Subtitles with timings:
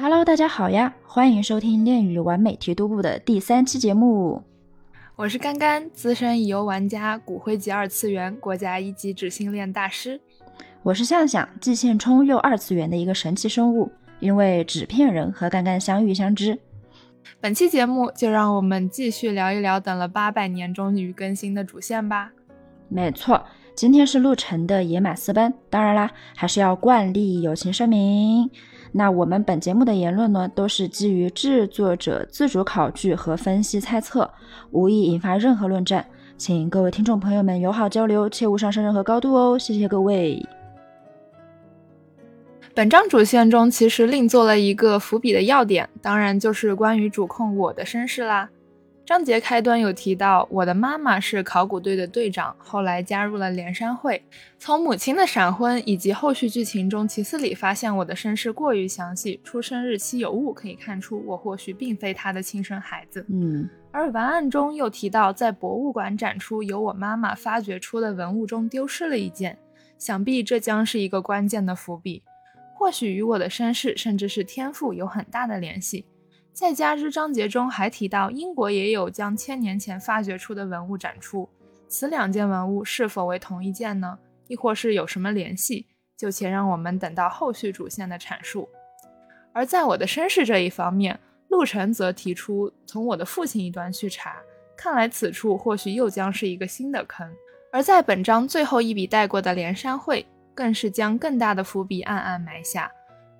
[0.00, 4.44] Hello，大家好呀，欢迎收听《恋与完美提督部》的第三期节目。
[5.16, 10.20] 我是甘甘，资深乙游玩家，骨灰级二次元，国家一级纸性恋大师。
[10.84, 13.90] 我是向向，既现充又二次元的一个神奇生物，
[14.20, 16.60] 因为纸片人和干干相遇相知。
[17.40, 22.30] 本期节目就让我们继续聊一聊等了八百年终于更新的主线吧。
[22.88, 23.44] 没错，
[23.74, 28.48] 今天是陆晨的野马私奔，当然啦，还是要惯例友情声明。
[28.92, 34.30] 那我们本节目的言论呢，都是基于制作者自主考据和分析猜测，
[34.70, 40.44] 无意引发任何论战，请各位听众朋友们友好交流，切勿上升任何高度哦，谢谢各位。
[42.74, 48.48] 本章主线中其实另做了一个伏笔的要点，当然就是关于主控我的身世啦。
[49.08, 54.22] 章节开端有提到，我的妈妈是考古队的队长，后来加入了连山会。
[54.58, 63.24] 从母亲的闪婚以及后续剧情中，其次里发现我的身世过于详细，出生日期有误，可以看出我或许并非他的亲生孩子。
[63.30, 69.56] 嗯，而文案中又提到，在博物馆展出由我妈妈发掘出的文物中丢失了一件，
[69.96, 72.22] 想必这将是一个关键的伏笔，
[72.74, 76.04] 或许与我的身世甚至是天赋有很大的联系。
[76.58, 81.48] 在加之章节中还提到，英国也有将千年前发掘出的文物展出，
[81.86, 84.18] 此两件文物是否为同一件呢？
[84.48, 85.86] 亦或是有什么联系？
[86.16, 88.68] 就且让我们等到后续主线的阐述。
[89.52, 94.34] 而在我的身世这一方面，陆晨则提出从我的父亲一端去查，
[94.76, 97.32] 看来此处或许又将是一个新的坑。
[97.70, 102.90] 而在本章最后一笔带过的连山会，更是将更大的伏笔暗暗埋下，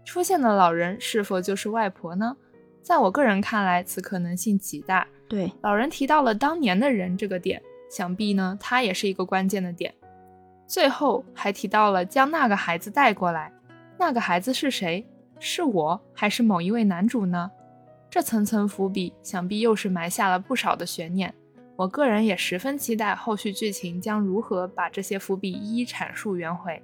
[0.05, 2.37] 出现的老人是否就是外婆呢？
[2.83, 5.07] 在我个人看来，此可能性极大。
[5.29, 9.95] 对，老人提到了当年的人这个点，想必呢，他也是一个关键的点。
[10.67, 13.53] 最后还提到了将那个孩子带过来，
[13.99, 15.06] 那个孩子是谁？
[15.39, 17.51] 是我还是某一位男主呢？
[18.11, 21.33] 这层层伏笔，想必又是埋下了不少的悬念。
[21.77, 26.83] 我个人也十分期待后续剧情将如何把这些伏笔一一阐述圆回。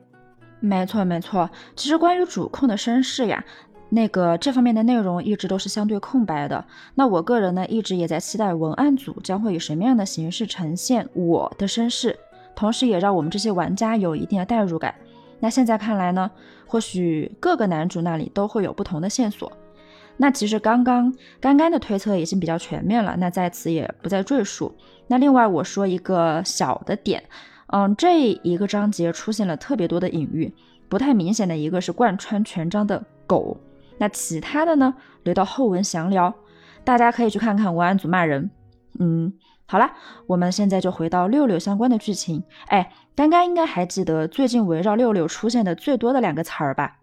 [0.61, 3.45] 没错没错，其实关于主控的身世呀。
[3.91, 6.65] 那个这方面的内容一直都是相对空白的。
[6.95, 12.19] 那我个人呢，一直也在期待文案组将会以什么样的形式呈现我的身世，
[12.57, 14.95] 同时也让我们这些玩家有一定的代入感。
[15.39, 16.31] 那现在看来呢，
[16.67, 19.53] 或许各个男主那里都会有不同的线索。
[20.17, 24.73] 那其实刚刚刚刚的推测已经比较全面了，那在此也不再赘述。
[25.07, 27.23] 那另外我说一个小的点，
[27.67, 30.53] 嗯，这一个章节出现了特别多的隐喻，
[30.89, 33.57] 不太明显的一个是贯穿全章的狗。
[33.99, 36.35] 那其他的呢，留到后文详聊，
[36.83, 38.51] 大家可以去看看文案组骂人。
[38.99, 39.33] 嗯，
[39.67, 39.93] 好啦，
[40.27, 42.43] 我们现在就回到六六相关的剧情。
[42.67, 46.99] 哎，刚刚应该还记得最近围绕六六出现的最多的两个词儿吧？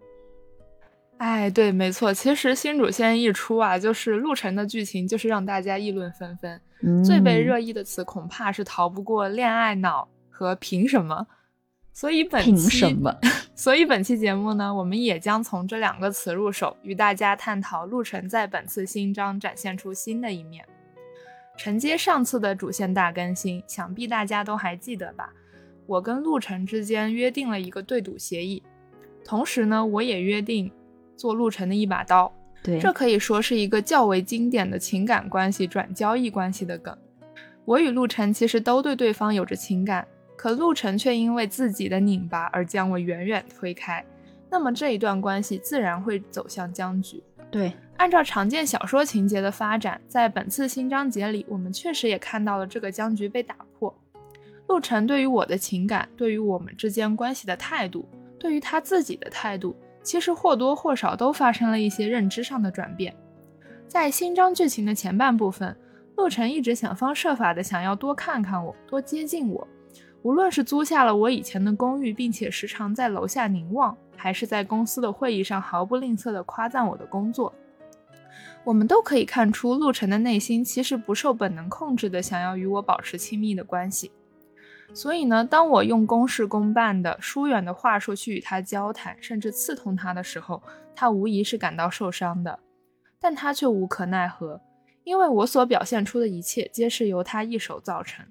[1.18, 2.12] 哎，对，没错。
[2.12, 6.60] 其实新主线一出啊，就是陆晨的剧情就是让大家议论纷纷。
[7.04, 11.26] 最被热议的词恐怕是逃不过“恋爱脑”和“凭什么”。
[11.92, 12.96] 所以本期，
[13.54, 20.64] 所以本期节目呢，我们也将从这两个词入手，与大家探讨陆晨在本次新章展现出新的一面。
[21.56, 25.30] 承接上次的主线大更新，想必大家都还记得吧？
[25.86, 28.62] 我跟陆晨之间约定了一个对赌协议，
[29.22, 30.72] 同时呢，我也约定
[31.14, 32.32] 做陆晨的一把刀。
[32.62, 36.96] 对，这可以说是一个较为经典的情感关系转交易关系的梗。
[37.66, 40.06] 我与陆晨其实都对对方有着情感。
[40.42, 44.04] 可陆晨却因为自己的拧巴而将我远远推开，
[44.50, 47.22] 那么这一段关系自然会走向僵局。
[47.48, 53.96] 对，按照常见小说情节的发展，在本次新章节里，我们确实也看到了这个僵局被打破。
[54.66, 58.04] 陆晨对于我的情感，对于我们之间关系的态度，
[58.36, 63.14] 对于他自己的态度，其实或多或少都发生了一些认知上的转变。
[63.86, 65.76] 在新章剧情的前半部分，
[66.16, 69.68] 陆晨一直想方设法的想要多看看我，多接近我。
[70.22, 77.52] 无论是租下了我以前的公寓，并且时常在楼下凝望，还是在公司的会议上毫不吝啬地夸赞我的工作，
[78.62, 84.12] 我们都可以看出陆晨的内心其实不受本能控制的想要与我保持亲密的关系。
[84.94, 90.62] 所以呢，当我用公事公办的疏远的话术去与他交谈，甚至刺痛他的时候，
[90.94, 92.60] 他无疑是感到受伤的，
[93.18, 94.60] 但他却无可奈何，
[95.02, 98.24] 因为我所表现出的一切皆是由他一手造成。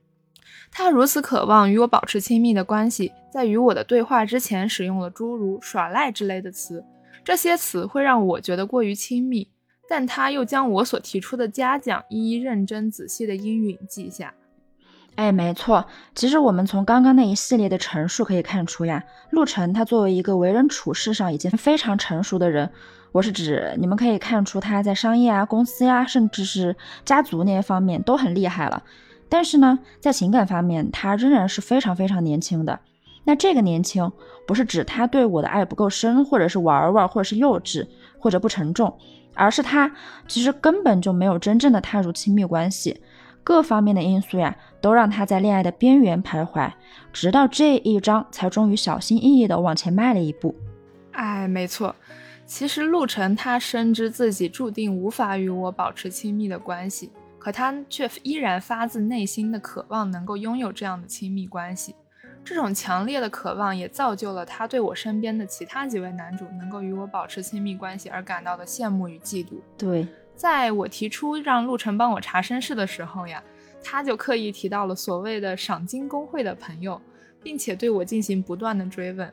[0.71, 6.83] 他如此渴望与我保持亲密的关系，在与我的对话之前使用了诸如“耍赖”之类的词，
[7.23, 9.49] 这些词会让我觉得过于亲密，
[9.89, 14.33] 但他又将我所提出的嘉奖一一认真仔细的应允记下。
[15.15, 15.85] 哎，没错。
[16.15, 22.71] 其实我们从刚刚那一系列的陈述可以看出呀，陆晨他作为一个为人处事上已经非常成熟的人，
[23.11, 28.81] 我是指你们可以看出他在商业啊、公司呀，甚至是家族那些方面都很厉害了。
[29.31, 32.77] 但是呢，在情感方面，他仍然是非常非常年轻的。
[33.23, 34.11] 那这个年轻，
[34.45, 37.87] 不是指他对我的爱不够深，或者是玩玩，或者是幼稚，
[38.19, 38.93] 或者不沉重，
[39.33, 39.89] 而是他
[40.27, 43.01] 其实根本就没有真正的踏入亲密关系。
[43.41, 46.69] 各方面的因素呀，都让他在恋爱的边缘徘徊，
[47.13, 50.53] 直到这一章才终于小心翼翼地往前迈了一步。
[51.13, 51.95] 哎，没错，
[52.45, 57.09] 其实陆晨他深知自己注定无法与我保持亲密的关系，
[57.43, 61.95] 可他却依然发自内心的渴望能够拥有这样的亲密关系。
[62.43, 69.59] 这种强烈的渴望也造就了他对我身边的其他几位男主能够与我保持亲密关系而感到的羡慕与嫉妒。
[69.75, 70.07] 对。
[70.35, 73.43] 在我提出让陆晨帮我查身世的时候呀，
[73.83, 76.99] 他就刻意提到了所谓的赏金工会的朋友，
[77.43, 79.31] 并且对我进行不断的追问。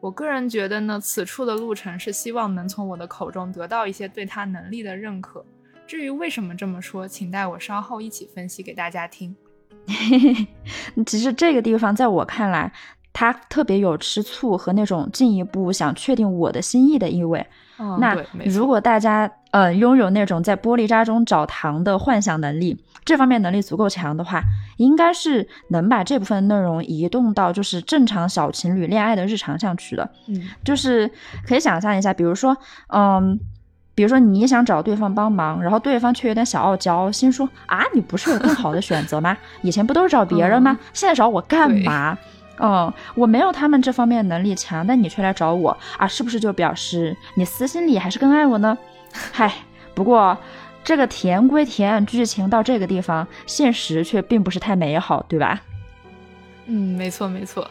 [0.00, 5.44] 我个人觉得呢，此处的陆晨是希望能从我的口中得到一些对他能力的认可。
[5.86, 9.34] 至于为什么这么说，请待我稍后一起分析给大家听。
[11.06, 12.72] 其实这个地方在我看来。
[13.14, 17.46] 他特别有吃醋和那种进一步想确定我的心意的意味。
[17.98, 24.40] 那如果大家呃拥有那种在玻璃渣中找糖的幻想能力，这方面能力足够强的话，
[24.78, 30.10] 应该是能把这部分内容移动到就是正常小情侣恋爱的日常上去的。
[30.28, 31.10] 嗯，就是
[31.46, 32.56] 可以想象一下，比如说，
[32.88, 33.38] 嗯，
[33.94, 39.36] 比如说你想找对方帮忙，然后对方却有点小傲娇，心说啊，你不是有更好的选择吗？
[39.62, 40.78] 以前不都是找别人吗？
[40.92, 42.16] 现在找我干嘛？
[42.58, 48.76] 嗯，我没有他们这方面能力强，但你却来找我啊，是不是就表示你私心里还是更爱我呢？
[49.32, 49.52] 嗨，
[49.94, 50.36] 不过
[50.84, 55.60] 这个甜归甜，剧情到这个地方，现实却并不是太美好，对吧？
[56.66, 57.68] 嗯，没错没错。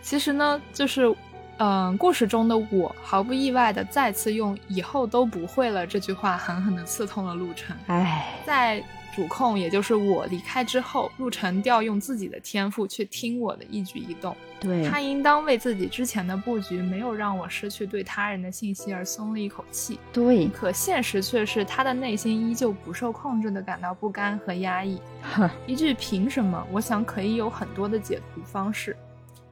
[0.00, 1.14] 其实呢，就是，
[1.58, 7.76] 嗯，故事中的我毫不意外的再次用“以后都不会了”这句话狠狠的刺痛了陆晨。
[7.86, 8.82] 唉，在。
[9.14, 14.34] 主控，也就是我离开之后，陆晨调用自己的天赋去听我的一举一动。
[14.58, 20.00] 对他应当为自己之前的布局没有让我失去对他人的信息而松了一口气。
[20.14, 24.98] 对，可现实却是他的内心依旧不受控制的感到不甘和压抑。
[25.68, 26.66] 一句凭什么？
[26.72, 28.96] 我想可以有很多的解读方式。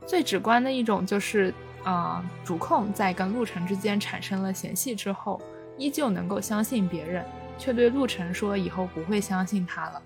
[0.06, 1.52] 最直观的一种就是，
[1.84, 5.40] 啊，主控在跟陆晨之间产生了嫌隙之后，
[5.78, 7.24] 依旧能够相信别人。
[7.58, 10.02] 却对陆晨说：“以后不会相信他了。”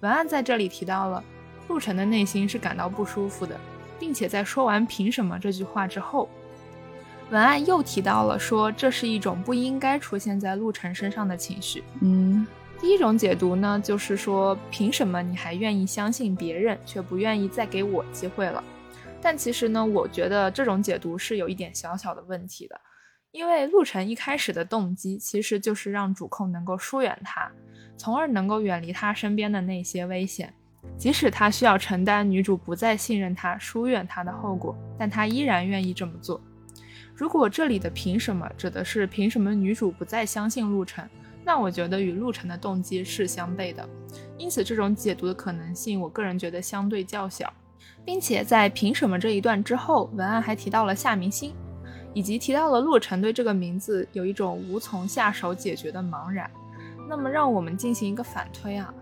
[0.00, 1.24] 文案在这里提到了
[1.66, 3.58] 陆晨的内心是感到不舒服的，
[3.98, 6.28] 并且在说完“凭什么”这句话之后，
[7.30, 11.82] 文案又提到了说这是一种不应该出现在陆晨身上的情绪。
[12.02, 12.46] 嗯，
[12.78, 18.62] 第一种解读呢，就是说凭什么你还愿意相信别人，却不愿意再给我机会了？
[19.20, 22.80] 但其实呢，我觉得这种解读是有一点小小的问题的。
[23.30, 27.50] 因为陆晨一开始的动机其实就是让主控能够疏远他，
[27.96, 30.52] 从而能够远离他身边的那些危险。
[30.96, 36.40] 即使他需要承担女主不再信任他、疏远他的后果，但他依然愿意这么做。
[37.14, 41.06] 如果这里的“凭什么”指的是凭什么女主不再相信陆晨，
[41.44, 43.86] 那我觉得与陆晨的动机是相悖的。
[44.38, 47.52] 因此，这种解读的可能性，我个人觉得相对较小。
[48.08, 51.52] 并且在“凭什么”这一段之后，文案还提到了夏明星。
[52.14, 56.50] 以及提到了陆晨对这个名字有一种无从下手解决的茫然，
[57.06, 58.92] 那么让我们进行一个反推啊。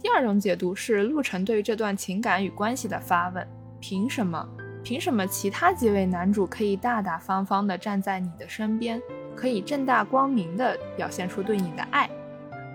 [0.00, 3.44] 第二种解读是陆晨对于这段情感与关系的发问：
[3.80, 4.48] 凭什么？
[4.84, 9.02] 凭什么其他几位男主可以大大方方地站在你的身边，
[9.34, 12.08] 可以正大光明地表现出对你的爱，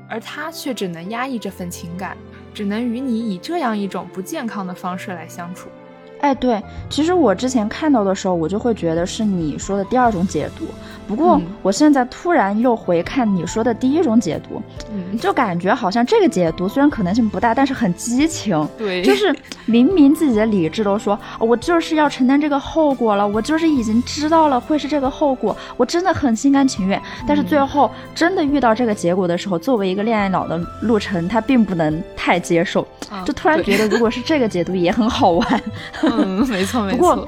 [0.09, 2.17] 而他却只能压抑这份情感，
[2.53, 5.69] 只能与你以这样一种不健康的方式来相处？
[6.21, 10.65] 哎，对，其实我之前看到的时候，我就会觉得是你说的第二种解读。
[11.07, 14.61] 不过我现在突然又回看你说的第一种解读，
[15.17, 18.67] 就感觉好像这个解读虽然可能性不大，但是很激情。
[18.77, 19.33] 对，就是
[19.65, 27.01] 明明自己的理智都说，我就是要承担这个后果了，我就是已经知道了会是这个后果，我真的很心甘情愿。
[27.25, 32.85] 但是最后真的遇到这个结果的时候，作为一个恋爱脑的陆晨，他并不能太接受，
[33.23, 35.63] 就突然觉得如果是这个解读也很好玩。
[36.09, 37.27] 嗯，没错没错。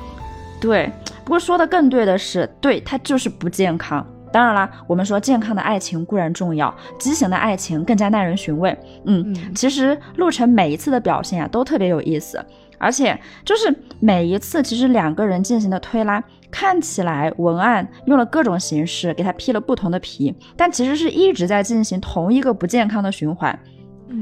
[0.60, 0.92] 对。
[1.24, 4.04] 不过说的更对的是，对他就是不健康。
[4.32, 8.76] 当然啦，我们说健康的爱情固然重要，畸形的爱情更加耐人寻味。
[9.06, 12.44] 嗯，其实陆晨每一次的表现啊，都特别有意思，
[12.80, 23.58] 而且就是每一次，其实两个人进行的推拉，看起来文案用了各种形式给他披了不同的皮，但其实是一直在进行同一个不健康的循环。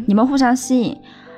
[0.05, 0.97] 你们互相吸引。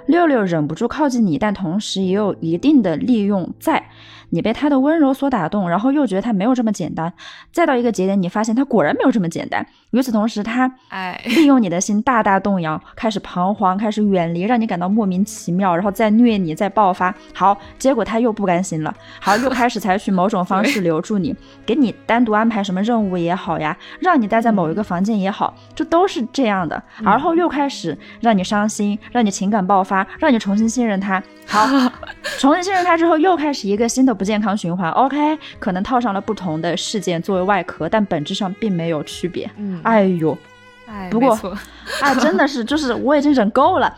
[0.10, 3.92] 六六忍不住靠近你，但同时也有一定的利用在。
[4.30, 7.12] 你被他的温柔所打动，然后又觉得他没有这么简单，
[7.52, 9.66] 再到一个节点，你发现他果然没有这么简单。
[9.92, 17.14] 与此同时，他哎，利用你的心大大动摇，开始彷徨，开始远离，让你感到莫名其妙，然后再虐你，再爆发。
[17.34, 26.82] 好，结果他又不甘心了，好，又开始采取某种方式留住你，给你单独安排什么任务也好呀，让你待在某一个房间也好，这都是这样的。
[27.04, 31.22] 而后又开始让你伤心，让你情感爆发，让你重新信任他。
[31.48, 31.66] 好，
[32.38, 34.92] 重新信任他之后，又开始一个新的不健康循环。
[34.92, 39.50] OK，可能套上了不同的事件作为外壳，但本质上并没有区别。
[39.58, 40.38] 嗯，哎呦，
[40.86, 41.58] 哎，不过没错
[42.04, 43.92] 啊，真的是，就是我已经忍够了。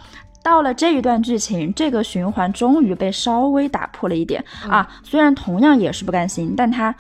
[0.43, 4.87] 到了这一段剧情，这个循环终于被稍微打破了一点啊。
[5.03, 6.93] 虽然同样也是不甘心，但他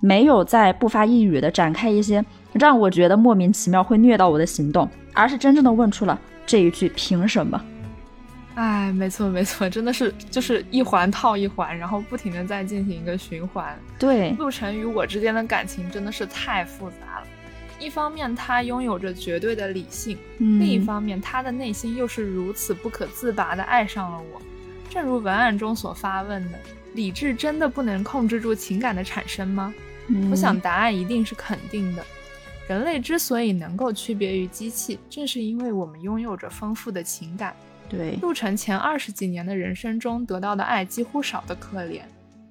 [0.00, 7.60] 没有再不发一语的展开一些让我觉得莫名其妙会虐到我的行动，而是真正的问出了这一句：凭什么？
[8.58, 13.78] 哎，没错没错，真的是就是一环套一环，然后不停的在进行一个循环。
[14.00, 17.26] 对，陆晨与我之间的感情真的是太复杂了。
[17.78, 24.42] 一方面，他拥有着绝对的理性；嗯、另一方面，他的内心又是如此不可自拔的爱上了我。
[24.90, 26.58] 正如文案中所发问的：
[26.94, 29.72] 理智真的不能控制住情感的产生吗？
[30.08, 32.04] 嗯、我想答案一定是肯定的。
[32.66, 37.54] 人类之所以能够区别于机器，正是因为我们拥有着丰富的情感。
[37.88, 42.02] 对，陆晨前二十几年的人生中得到的爱几乎少得可怜，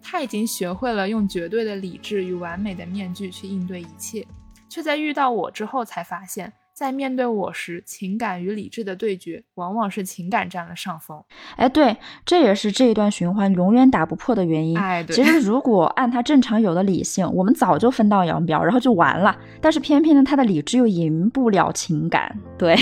[0.01, 4.25] 他已经学会了用绝对的理智与完美的面具去应对一切，
[4.67, 11.23] 却在遇到我之后才发现，在面对我时，情感与理智的对决往往是情感占了上风。
[11.55, 14.77] 哎，对，这也是这一段循环永远打不破的原因。
[14.77, 19.37] 哎，对，其实如果按他正常有的理性，我们早就分道扬镳，然后就完了。
[19.61, 22.75] 但是偏偏呢，他的理智又赢不了情感，对。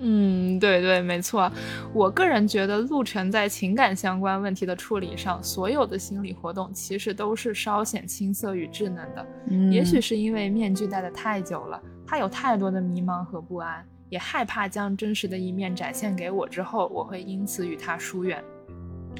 [0.00, 1.50] 嗯，对对，没错。
[1.92, 9.26] 我个人觉得，陆晨在情感相关问题的处理上，所有的心理活动其实都是稍显青涩与稚嫩的。
[9.48, 18.42] 嗯、也许是因为面具戴得太久了，他有太多的迷茫和不安，也害怕将真实的一面展现给我之后，我会因此与他疏远。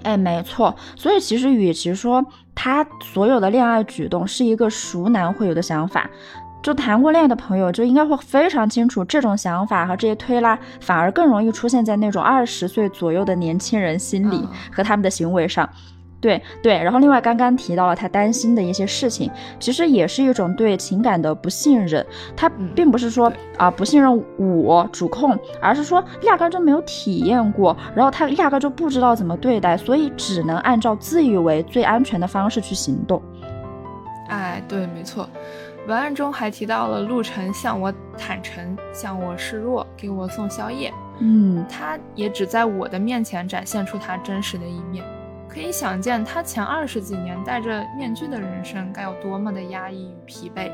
[0.04, 0.72] 哎，没错。
[0.94, 6.08] 所以其实，与其说他所有的恋爱举动是一个熟男会有的想法。
[6.62, 15.68] 就谈过恋爱的朋友就应该会非常清楚，这种想法和这些推拉反而更容易出现在那种二十岁左右的年轻人心里和他们的行为上。
[16.20, 22.04] 对对，然后另外刚刚提到了他担心的一些事情，其实也是一种对情感的不信任。
[22.36, 33.22] 他并不是说啊、呃、不信任我主控，而是说压根就没有体验过，然后他压根就不知道怎么对待，所以只能按照自以为最安全的方式去行动。
[34.28, 35.28] 哎，对，没错。
[35.88, 40.92] 文案中还提到了陆晨向我坦诚，向我示弱，给我送宵夜。
[41.18, 45.02] 嗯，他也只在我的面前展现出他真实的一面。
[45.48, 50.70] 可以想见，他前二十几年戴着面具的人生该有多么的压抑与疲惫。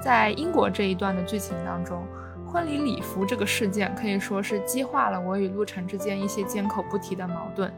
[0.00, 2.06] 在英国这一段的剧情当中，
[2.46, 7.68] 婚礼礼服这个事件可以说是激化了我与陆晨之间一些缄口不提的矛盾。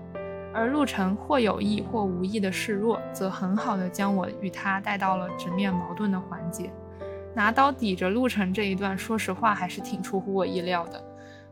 [0.59, 6.69] 而陆晨或有意或无意的示弱，则很好的将我与他带到了直面矛盾的环节。
[7.33, 11.01] 拿刀抵着陆晨这一段，说实话还是挺出乎我意料的。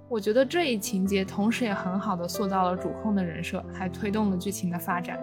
[0.08, 5.16] 我觉得这一情节同时也很好的塑造了主控的人设，还推动了剧情的发展。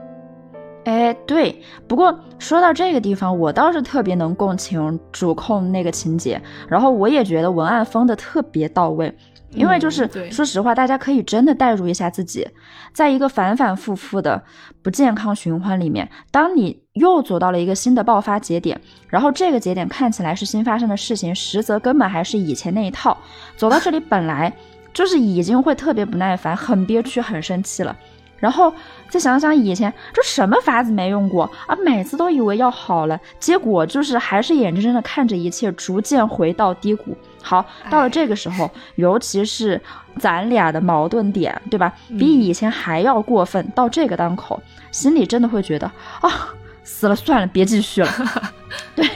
[0.86, 1.62] 哎，对。
[1.86, 9.14] 不过说到这个地方，我倒是特别能共情主控那个情节，然后我也觉得文案封的特别到位。
[9.56, 12.48] 因为就是、嗯、说实话，大家可以真的代入一下自己，
[12.94, 14.44] 在一个反反复复的
[14.82, 18.80] 不健康循环里面，当你又走到了一个新的爆发节点，
[19.10, 23.18] 然后这个节点看起来是新发生的事情，实则根本还是以前那一套。
[23.56, 24.52] 走到这里本来
[24.94, 27.96] 就是已经会特别不耐烦、很憋屈、很生气了，
[28.44, 28.74] 然后
[29.08, 37.16] 再想想以前这什么法子没用过啊，每次都以为要好了，结果就是还是眼睁睁的看着一切逐渐回到低谷。
[37.42, 39.82] 好，到了这个时候，尤其是
[40.20, 41.94] 咱俩的矛盾点，对吧？
[42.20, 43.66] 比以前还要过分。
[43.74, 46.50] 到这个当口，心里真的会觉得啊，
[46.84, 48.10] 死了算了，别继续了。
[48.96, 49.08] 对，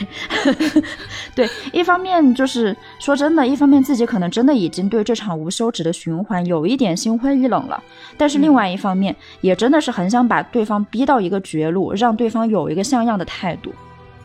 [1.36, 7.82] 对，一方面就是说真的，一方面自己可能真的已经对这场无休止的循环有一点心灰意冷了，
[8.18, 13.74] 但是另外一方面，也真的是很想把对方逼到一个绝路，让对方有一个像样的态度。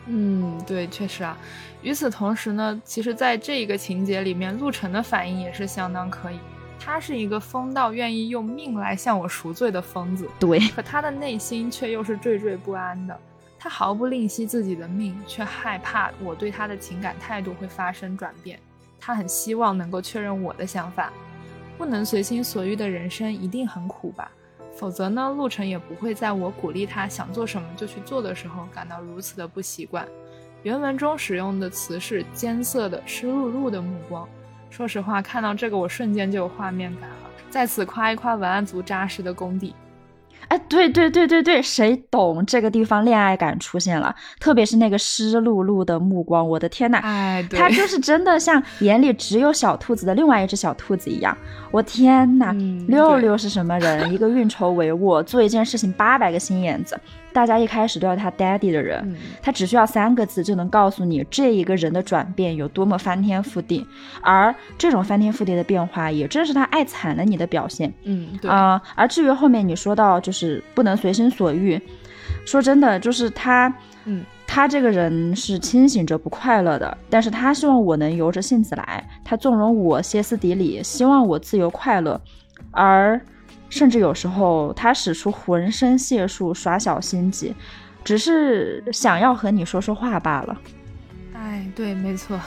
[0.07, 1.37] 嗯，对，确实啊。
[1.81, 6.35] 与此同时呢，其实在这一个情节里面，陆晨的反应也是相当可以。
[6.79, 13.17] 他是一个疯到愿意用命来向我赎罪的疯子，对，可他的内心却又是惴惴不安的。
[13.63, 18.59] 他毫不吝惜自己的命，却害怕我对他的情感态度会发生转变。
[18.99, 21.13] 他很希望能够确认我的想法。
[21.77, 24.29] 不能随心所欲的人生一定很苦吧？
[24.75, 30.05] 否则呢，陆晨也不会在我鼓励他想做什么就去做的时候感到如此的不习惯。
[30.63, 34.27] 原文中使用的词是艰涩的、湿漉漉的目光。
[34.69, 37.15] 说实话，看到这个我瞬间就有画面感了。
[37.49, 39.73] 在此夸一夸文案组扎实的功底。
[40.47, 44.13] 哎，对对对对对，谁懂这个地方恋爱感出现了？
[44.39, 51.35] 特别是那个湿漉漉的目光，我的天呐，哎，他就是真的像眼里只有小兔子的另外一只小兔子一样。
[51.71, 52.55] 我天呐，
[52.87, 54.13] 六六是什么人？
[54.13, 56.99] 一个运筹帷幄，做一件事情八百个心眼子。
[57.31, 63.83] 大家一开始都要他 daddy 的人，他只需要三个字就能告诉你这一个人的转变有多么翻天覆地，
[64.21, 67.91] 而这种翻天覆地的变化，也正是他爱惨了你的表现。
[68.03, 68.79] 嗯，对啊。
[68.93, 70.32] 而至于后面你说到就是
[70.73, 71.81] 不能随心所欲，
[72.45, 73.73] 说真的，就是他，
[74.05, 82.19] 嗯，他这个人是清醒着不快乐的，但是他希望我能由着性子来，他纵容我歇斯底里，希望我自由快乐，
[82.71, 83.21] 而。
[83.69, 87.55] 甚至有时候，他使出浑身解数耍小心机，
[88.03, 90.55] 只是想要和你说说话罢了。
[91.33, 92.39] 哎，对，没错。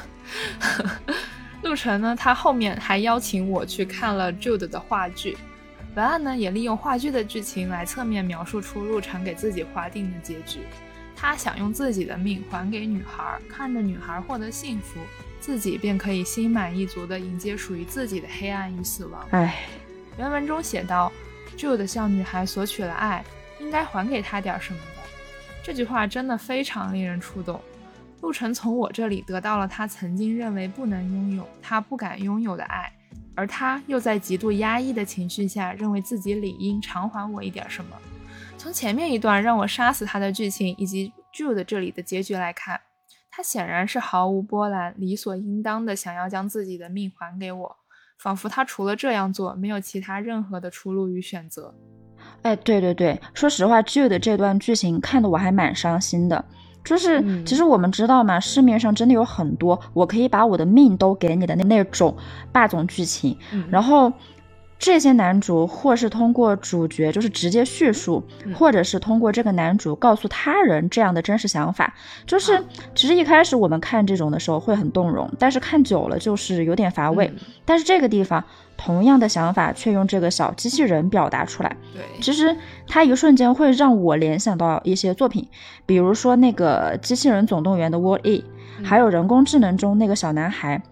[1.63, 5.37] 陆晨呢，他后面还邀请我去看了 Jude 的话剧，
[5.97, 10.61] 文案呢也利用话剧的剧情来侧面描述出陆晨给自己划定的结局。
[11.17, 15.01] 他想用自己的命还给女孩，看着女孩获得幸福，
[15.41, 19.27] 自己便可以心满意足地迎接属于自己的黑暗与死亡。
[19.31, 19.65] 唉。
[20.19, 21.11] 原文中写道
[21.57, 23.25] ：“Jude 向女孩索取了爱，
[23.59, 25.03] 应该还给她点什么的。”
[25.65, 27.59] 这句话真的非常令人触动。
[28.21, 32.91] 陆晨从我这里得到了他曾经认为不能拥有、他不敢拥有的爱，
[33.37, 37.97] 而他又在极度压抑的情绪下，认为自己理应偿还我一点什么。
[38.59, 42.81] 从前面一段让我杀死他的剧情以及 Jude 这里的结局来看，
[43.31, 47.77] 他显然是毫无波澜、理所应当的想要将自己的命还给我。
[48.19, 51.75] 仿佛他除了这样做，没有其他任何的出路与选择。
[52.41, 56.43] 哎，对对对，说实话，Jude 这段剧情看得我还蛮伤心的。
[56.87, 62.17] 就是，其实我们知道嘛，市面上真的有很多我可以把我的命都给你的那那种
[62.51, 63.37] 霸总剧情，
[63.69, 64.11] 然后。
[64.79, 68.23] 这些男主或是通过主角就是直接叙述，
[68.55, 71.95] 或者是通过这个男主告诉他人这样的真实想法，
[72.27, 72.63] 就是
[72.95, 77.33] 其实一开始我们看这种的时候会很动容，但是看久了就是有点乏味。
[77.65, 78.45] 但是这个地方
[78.77, 82.55] 同样的想法却用这个小机器人表达出来，对，其实
[82.87, 85.49] 它一瞬间会让我联想到一些作品，
[85.87, 88.45] 比如说那个《机器人总动员》的 w a l E，
[88.85, 90.83] 还有人工智能中那个小男孩。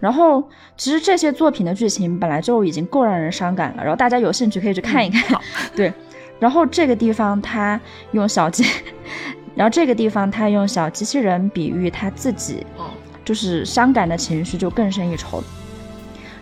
[0.00, 0.42] 然后，
[0.76, 5.40] 其实这些作品的剧情本来就已经够让人伤感了，然后大家有兴趣可以去看一看。
[5.74, 5.92] 对，
[6.38, 7.80] 然后这个地方他
[8.12, 8.64] 用小机，
[9.54, 12.64] 然后这个地方他用小机器人比喻他自己，
[13.24, 15.42] 就是伤感的情绪就更胜一筹。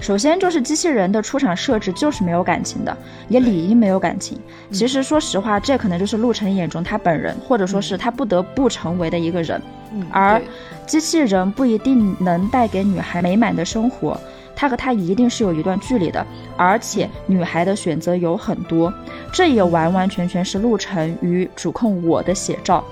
[0.03, 2.95] 首先就是机器人的出场设置就是没有感情的，
[3.29, 4.37] 也理应没有感情。
[4.73, 9.62] 其实说实话，这可能就是陆晨眼中他本人，或者说是他不得不成为的一个人。
[10.11, 10.43] 而
[10.87, 14.21] 机器人不一定能带给女孩美满的生活，
[14.57, 16.27] 他和她一定是有一段距离的。
[16.57, 18.93] 而且女孩的选择有很多，
[19.33, 22.85] 这也完完全全是陆晨与主控我的写照。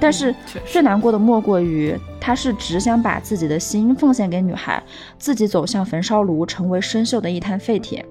[0.00, 0.34] 但是
[0.64, 4.82] 最难过的莫过于，他是只想把自己的心奉献给女孩，
[5.18, 8.04] 自己走向焚烧炉，成为生锈的一滩废铁。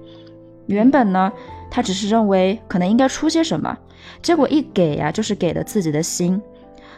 [0.66, 1.32] 原本呢，
[1.68, 3.76] 他只是认为可能应该出些什么，
[4.22, 6.40] 结果一给呀，就是给了自己的心。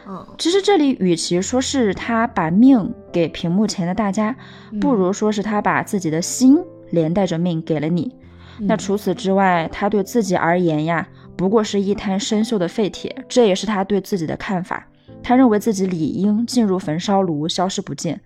[0.07, 4.35] 嗯，其实这里与其说是他把命给屏幕前的大家，
[4.79, 6.59] 不如说是他把自己的心
[6.91, 8.13] 连带着命给了你。
[8.59, 11.07] 那除此之外，他对自己而言呀。
[11.35, 14.87] 不过是一滩生锈的废铁，这也是他对自己的看法。
[15.21, 18.21] 他认为自己理应进入焚烧炉，消失不见。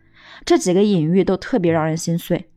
[0.46, 2.50] 这几个隐喻都特别让人心碎。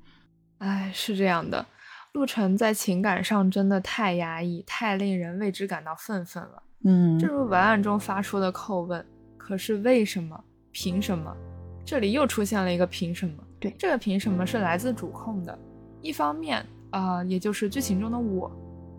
[0.58, 1.64] 哎，是这样的，
[2.12, 6.62] 陆晨在情感上真的太压抑，太令人为之感到愤愤了。
[6.84, 9.04] 嗯，正如文案中发出的叩问：
[9.36, 10.42] 可是为什么？
[10.72, 11.34] 凭什么？
[11.84, 13.34] 这里又出现了一个凭什么？
[13.58, 15.58] 对，这个凭什么是来自主控的。
[16.02, 18.50] 一方面，啊，也就是剧情中的我。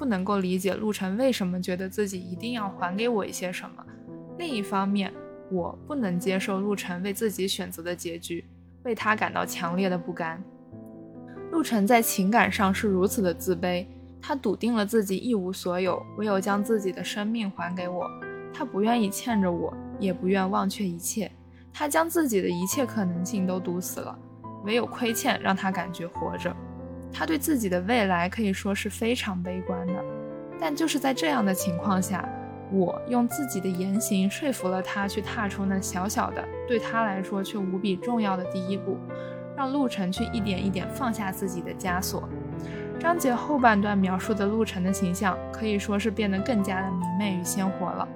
[0.02, 3.86] 不能够理解陆晨为什么觉得自己一定要还给我一些什么。
[4.40, 5.14] 另一方面，
[5.52, 8.44] 我不能接受陆晨为自己选择的结局，
[8.82, 10.44] 为他感到强烈的不甘。
[11.52, 13.86] 陆晨在情感上是如此的自卑，
[14.20, 18.10] 他笃定了自己一无所有，唯有将自己的生命还给我。
[18.52, 21.32] 他不愿意欠着我，也不愿忘却一切。
[21.72, 24.18] 他将自己的一切可能性都堵死了，
[24.66, 26.52] 唯有亏欠让他感觉活着。
[27.14, 29.94] 他对自己的未来可以说是非常悲观的，
[30.60, 32.28] 但就是在这样的情况下，
[32.72, 38.98] 我用自己的言行说服了他去踏出那小小的、对他来说却无比重要的第一步，
[39.56, 42.28] 让陆晨去一点一点放下自己的枷锁。
[43.00, 48.08] 章节后半段描述的陆晨的形象可以说是变得更加的明媚与鲜活了。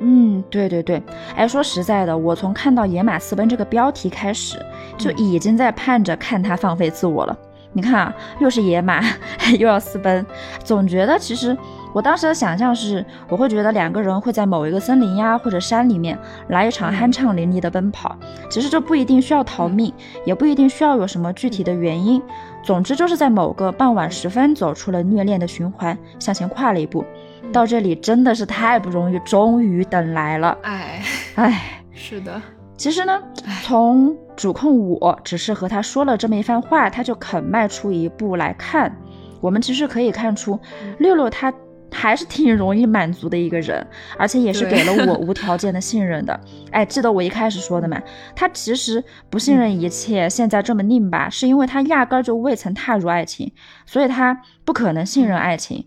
[0.00, 1.02] 嗯，对对对，
[1.34, 4.56] 哎，说实在的，我从看到野马私奔这个标题开始，
[4.96, 7.36] 就已经在盼着看他放飞自我了。
[7.72, 9.00] 你看啊，又是野马，
[9.58, 10.24] 又要私奔，
[10.64, 11.56] 总觉得其实
[11.92, 18.16] 我当时的想象是，我会觉得两个人会在某一个森林呀或者山里面来一场酣畅淋漓的奔跑。
[18.50, 19.92] 其实这不一定需要逃命，
[20.24, 22.20] 也不一定需要有什么具体的原因，
[22.62, 27.04] 总之就是在某个傍晚时分走出了虐恋的循环，向前跨了一步。
[27.52, 30.56] 到这里真的是太不容易，终于等来了。
[30.62, 31.02] 哎
[31.36, 32.40] 哎，是的。
[32.78, 33.20] 其实呢，
[33.64, 38.96] 从主控我只是和他说了这么一番话，他就肯迈出一步来看。
[39.40, 40.58] 我们其实可以看出，
[40.98, 41.52] 六六他
[41.90, 43.84] 还是挺容易满足的一个人，
[44.16, 46.38] 而且也是给了我无条件的信任的。
[46.70, 48.00] 哎，记得我一开始说的嘛，
[48.36, 53.52] 他其实不信任一切，现在这么拧巴，是因为他压根就未曾踏入爱情，
[53.86, 55.84] 所以他不可能信任爱情。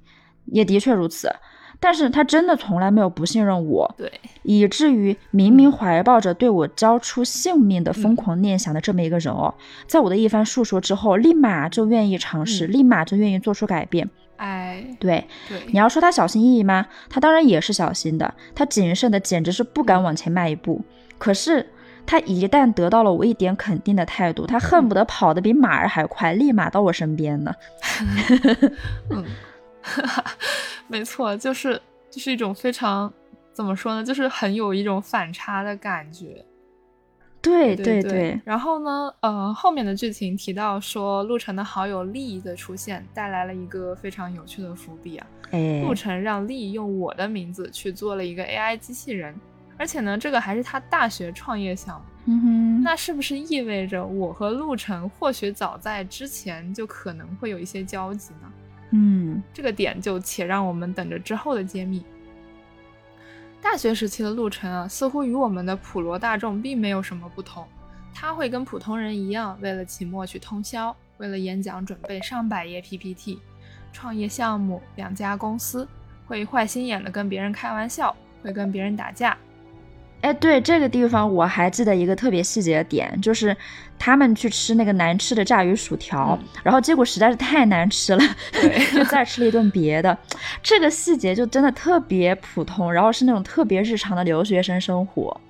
[0.48, 1.32] 也的确如此。
[1.84, 4.10] 但是他真的从来没有不信任我，对，
[4.44, 9.52] 以至于明明怀抱着对我交出性命的疯狂念想的这么一个人哦，
[9.88, 14.08] 在我的一番述说之后，立马就愿意尝试，立马就愿意做出改变。
[14.38, 16.86] 哎，对，对，你要说他小心翼翼吗？
[17.10, 20.84] 他当然也是小心的，他谨慎的简直是不敢往前迈一步。
[21.18, 21.68] 可是
[22.06, 27.52] 他一旦得到了我一点肯定的态度，他恨不得跑得比马儿还快，立马到我身边呢。
[29.10, 29.26] 嗯。
[30.88, 33.12] 没错，就是就是一种非常
[33.54, 36.46] 怎么说呢，就是很有一种反差的感觉。
[37.42, 38.40] 对对对。
[38.46, 45.28] 然后呢，呃，后面的剧情提到说，陆晨的好友丽的出现带来了一个非常有趣的伏笔啊。
[45.50, 45.82] 哎。
[45.82, 49.34] 陆晨让丽用我的名字去做了一个 AI 机器人，
[49.76, 52.06] 而且呢，这个还是他大学创业项目。
[52.26, 52.84] 嗯哼。
[52.84, 58.52] 那是不是意味着我和陆晨或许早在之前就可能会有一些交集呢？
[58.92, 62.06] 嗯，这个点就且让我们等着之后的揭秘。
[63.62, 67.68] 大学时期的陆晨啊，似乎与我们的普罗大众并没有什么不同。
[68.14, 73.40] 他会跟普通人一样，为了期末去通宵，为了演讲准备上百页 PPT，
[73.94, 75.88] 创业项目两家公司，
[76.26, 79.38] 会坏心眼的跟别人开玩笑，会跟别人打架。
[80.22, 83.56] 哎，对这个地方我还记得一个特别细节的点，就是
[83.98, 88.24] 他们去吃那个难吃的炸鱼薯条，然后结果实在是太难吃了，
[88.94, 90.16] 就再吃了一顿别的。
[90.62, 95.42] 这个细节就真的特别普通，然后是那种特别日常的留学生生活。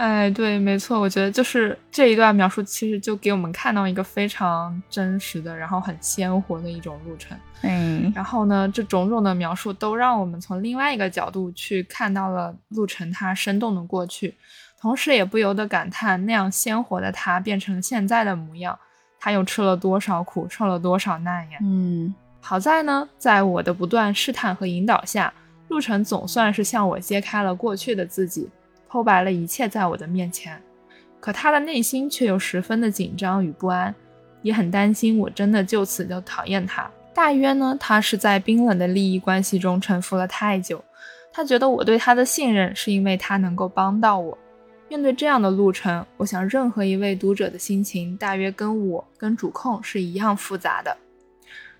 [0.00, 7.36] 哎，对，没错，我觉得就是这一段描述，其实就给我们看到一个非常真实的，然后很鲜活的一种路程。
[7.60, 14.34] 嗯，然后呢，这种种的描述都让我们从另外一个角度去看到了路晨他生动的过去，
[14.80, 18.78] 同时也不由得感叹那样鲜活的他变成了现在的模样，
[19.20, 21.58] 他又吃了多少苦，受了多少难呀。
[21.60, 25.30] 嗯，好在呢，在我的不断试探和引导下，
[25.68, 28.48] 路程总算是向我揭开了过去的自己。
[28.90, 30.60] 剖白了一切在我的面前，
[31.20, 33.94] 可他的内心却又十分的紧张与不安，
[34.42, 36.90] 也很担心我真的就此就讨厌他。
[37.14, 40.82] 大约呢，他是在冰冷的利益关系中沉浮了太久，
[41.32, 44.36] 他觉得我对他的信任是因为他能够帮到我。
[44.88, 50.96] 面对这样的路程，我想任何一位读者的心情大约跟我跟主控是一样复杂的。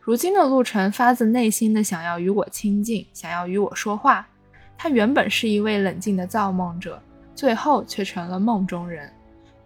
[0.01, 4.29] 如今的路程发自内心的想要与我亲近，想要与我说话。
[4.83, 6.99] 他原本是一位冷静的造梦者，
[7.35, 9.07] 最后却成了梦中人。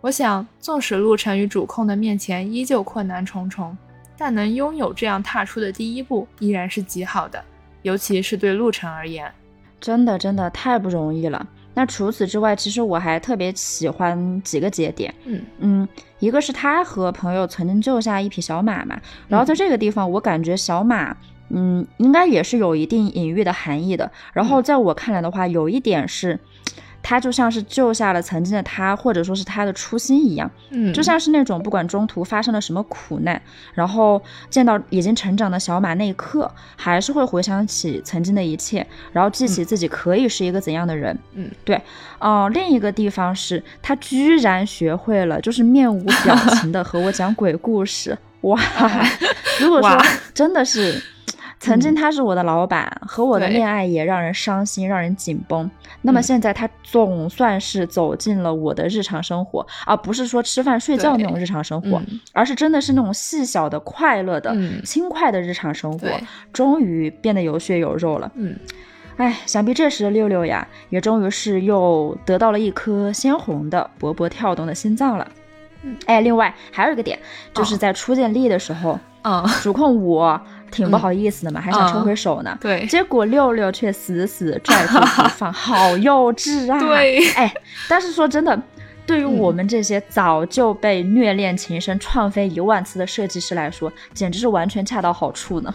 [0.00, 3.79] 我想，纵使陆晨与主控的面前依旧困难重重，
[4.18, 7.40] 但能拥有这样踏出的第一步，依然是极好的。
[7.83, 9.31] 尤其是对陆晨而言，
[9.81, 11.46] 真的真的太不容易了。
[11.74, 15.14] 那除此之外，其实我还特别喜欢几个节点。
[15.27, 21.16] 嗯嗯，一个是他和朋友曾经救下一匹小马嘛，然后在这个地方，我感觉小马。
[21.50, 24.11] 嗯，应该也是有一定隐喻的含义的。
[24.33, 26.38] 然后在我看来的话，有一点是，
[27.02, 30.50] 他就像是救下了曾经的他，或者说是他的初心一样。
[30.70, 33.40] 嗯，就像是那种不管中途发生了什么苦难，
[33.74, 41.16] 然后见到已经成长的小马那一刻，还是会回想起曾经的一切，然后记起自己可以是一个怎样的人。
[41.35, 41.80] 嗯，对。
[42.18, 48.16] 哦，另一个地方是他居然学会了，就是面无表情的和我讲鬼故事。
[48.40, 48.59] 哇，
[49.61, 50.02] 如果说
[50.33, 51.00] 真的是。
[51.64, 55.70] 曾经他是我的老板，和我的恋爱也让人伤心，让人紧绷。
[56.03, 62.03] 那么现在他总算是走进了我的日常生活，而不是说吃饭睡觉那种日常生活，
[62.35, 66.07] 而是真的是那种细小的、快乐的、轻快的日常生活，
[66.53, 68.31] 终于变得有血有肉了。
[68.35, 68.55] 嗯，
[69.16, 75.27] 哎，想必这时的六六呀，也终于是又得到了一颗鲜红的、勃勃跳动的心脏了。
[75.81, 77.18] 嗯，哎，另外还有一个点，
[77.55, 80.38] 就是在初见力的时候，嗯，主控我。
[80.74, 82.58] 挺不好意思的嘛，还想抽回手呢。
[82.60, 86.78] 对，结果六六却死死拽住不放，好幼稚啊！
[86.80, 87.54] 对，哎，
[87.88, 88.60] 但是说真的，
[89.06, 95.72] 对于我们这些早就被虐恋情深创飞一万次的设计师来说，简直是完全恰到好处呢。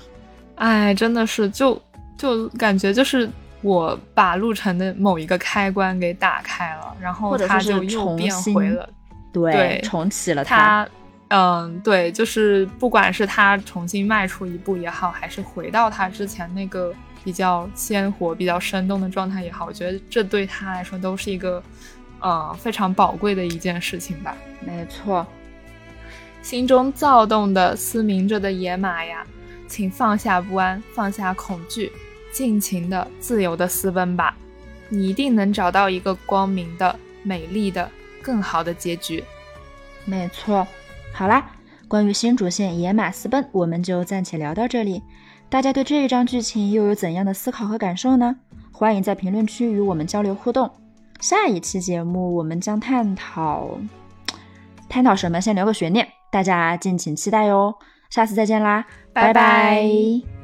[0.55, 1.81] 哎，真的是，就
[2.17, 3.29] 就感觉就是
[3.62, 8.89] 我把陆晨的某一个开关给打开了，然后他就又变回了，
[9.31, 10.85] 对，重启了他。
[11.29, 16.91] 嗯，对，就是不管是他重新迈出一步也好，还是回到他之前那个
[17.23, 21.61] 比较鲜活、比较生动的状态也好，我觉得这对他来说都是一个，
[22.19, 24.35] 呃，非常宝贵的一件事情吧。
[24.59, 25.23] 没错，
[26.41, 29.23] 心中躁动的嘶鸣着的野马呀，
[29.67, 31.91] 请放下不安，放下恐惧，
[32.31, 34.35] 尽情的、自由的私奔吧，
[34.89, 37.87] 你一定能找到一个光明的、美丽的、
[38.19, 39.23] 更好的结局。
[40.05, 40.65] 没错。
[41.13, 41.51] 好啦，
[41.87, 45.03] 关于新主线野马私奔，我们就暂且聊到这里。
[45.49, 48.35] 大家对这一章剧情又有怎样的思考和感受呢？
[48.71, 50.69] 欢迎在评论区与我们交流互动。
[51.19, 53.77] 下一期节目我们将探讨
[54.87, 55.41] 探讨什么？
[55.41, 57.75] 先留个悬念，大家敬请期待哟。
[58.09, 60.38] 下次再见啦，拜拜。